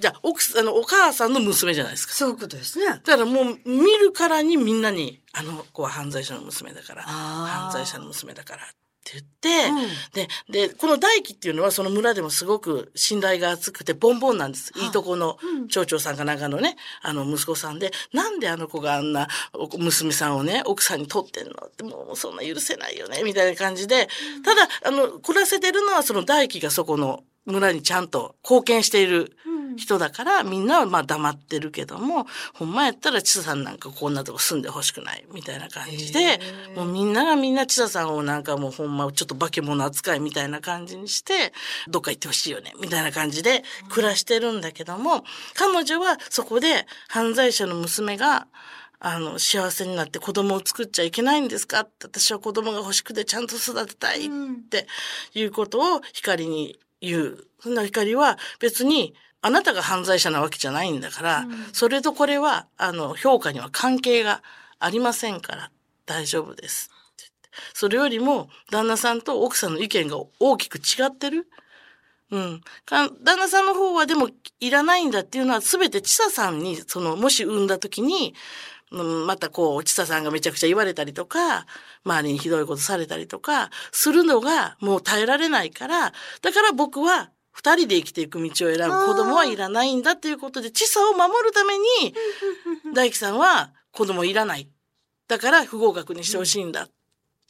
[0.00, 2.14] じゃあ、奥さん、あの、お母さんの娘じゃないですか。
[2.14, 8.66] そういうことですねだからもう見るからにみんなに、あの子は犯罪者の娘だから、犯罪者の娘だからっ
[9.10, 10.58] て言って、うん。
[10.58, 14.72] で、で、この大輝っていうのはその村でもすごく信頼が厚くてボンボンなんです。
[14.74, 21.52] はいいいとこの町長さんかなんかのね、あの息子さんで、なんであの子があんなお娘さんをね、奥さんに取ってんの？
[21.66, 24.08] ってもうそんな許せないよね、みたいな感じで、
[24.44, 29.36] ただ、あの、暮らせてるのはその大輝がそこの村にちゃんと貢献している
[29.76, 36.40] 人だから、みんなはまあ黙ってるけども、ほんまやったら千佐さんなんかこんなとこ住んでほしくない、みたいな感じで
[36.74, 41.52] もうみんながみんな千佐さんをなんかもうほんまちょっと化け物扱いみたいな感じにして、
[41.88, 48.46] どっか行ってほしいよね、みたいな感じで暮らしてるんだけども、彼女はそこで犯罪者の娘が、
[49.00, 51.82] あの、幸せになって子供を作っちゃいけないんですか？
[51.82, 54.28] って私は子供が欲しくてちゃんと育てたいっ
[54.68, 54.88] て
[55.34, 57.44] いうことを光に言う。
[57.60, 64.42] そんな光は別にあなたが犯罪者なわけじゃないんだから、それとこれは、あの、評価には関係が
[64.78, 65.70] ありませんから
[66.06, 66.90] 大丈夫です。
[67.74, 71.48] それよりも旦那さんと奥さんの意見が大きく違ってる。
[72.30, 72.60] うん。
[72.84, 74.28] か旦那さんの方はでも
[74.60, 78.34] いらないんだっていうのは全て千佐さんに、その、もし産んだ時に、
[78.90, 81.66] うんまたこう、千佐さんがめちゃくちゃ言われたりとか、
[82.04, 91.84] 周りにひどいことされたりとか、するのがもう耐えられないから、だから僕は二人で生きていく道を選ぶ子供はいらないんだっていうことで、千佐を守るために、
[92.94, 94.68] 大樹さんは子供いらない。
[95.26, 96.84] だから不合格にしてほしいんだ。
[96.84, 96.90] っ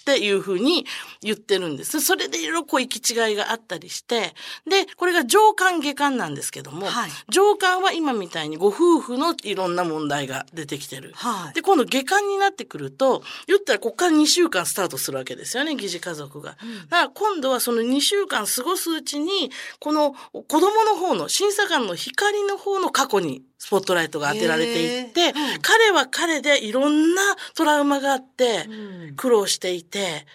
[0.08, 0.86] ていうふうに
[1.20, 2.00] 言ってるんです。
[2.00, 4.34] それでいろいろこう行き違いがあったりして、
[4.66, 11.12] で、これが上官下官なんですけども、はい上官は今みたいにご夫婦のいろんな問題が出てきてる。
[11.14, 16.52] はいで、今度下官になってくると、言ったらここから2週間スタートするわけですよね、疑似家族が。
[16.52, 27.22] だから今度はその2週間過ごすうちに、この子供の方の、審査官の光の方の過去にスポットライトが当てられていって、彼は彼でいろんな
[27.54, 29.16] トラウマがあって、うん。
[29.16, 30.26] 苦労していて、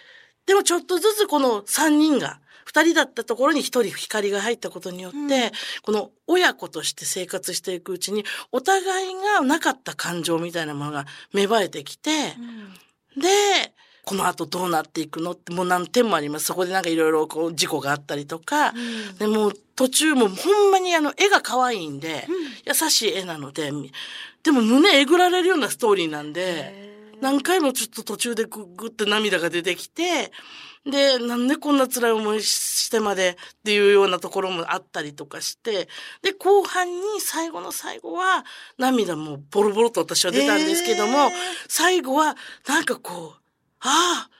[0.46, 12.10] でもちょっとずつこの3人が、2人だったところに1人光が入ったことによって、この親子として生活していくうちに、お互いがなかった感情みたいなものが芽生えてきて、
[13.16, 13.72] で、
[14.04, 16.46] この後どうなっていくのってもう何点もあります。
[16.46, 18.72] そこでなんかいろいろこう事故があったりとか、
[19.18, 22.26] でもう途中もほんまにあの絵が可愛いんで、
[22.66, 23.72] 優しい絵なので、
[24.42, 30.32] でも胸えぐられるようなストーリーなんで、何回もちょっと途中でグッグって涙が出てきて、
[30.84, 35.88] で、なんでこんな辛い思いしてまでっていうようなところもあったりとかして、
[36.20, 38.44] で、後半に最後の最後は
[38.76, 41.30] 涙もボロボロと私は出たんですけども、へー。
[41.68, 42.36] 最後は
[42.68, 43.43] なんかこう、
[43.84, 44.30] ああ、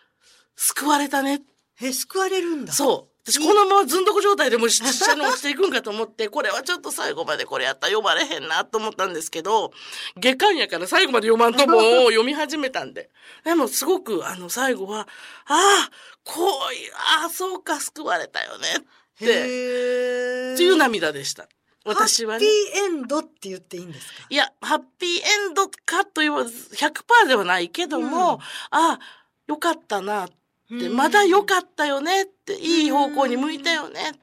[0.57, 1.43] 救われたね。
[1.81, 2.73] え、救われるんだ。
[2.73, 3.15] そう。
[3.27, 9.73] 私このままずんどこ状態でもう下に落ちていくんかと思って、これはちょっと最後までこれやったら読まれへんなと思ったんですけど、
[10.21, 11.81] 下巻やから最後まで読まんとも
[12.11, 13.11] 読み始めたんで。
[13.45, 15.07] でもすごくあの最後は、あ
[15.49, 15.91] あ、
[16.23, 16.93] こういう、
[17.23, 18.81] ああ、そうか、救われたよねっ
[19.19, 21.49] て、っていう涙でした。
[21.87, 22.73] 私はねハッ。
[22.75, 24.27] ピーエンドって言っていいんですか？
[24.29, 28.41] いや、ハッピーエンドかという100%ではないけども、うんあ
[28.71, 29.01] あ、
[29.47, 30.35] よかったなって、
[30.71, 34.19] うんまだ良かったよねって、いい方向に向いたよねっ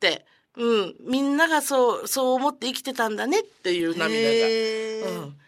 [0.00, 5.22] て、うん、みんながそう、そう思って生きてたんだねっていう涙が。
[5.22, 5.38] うん。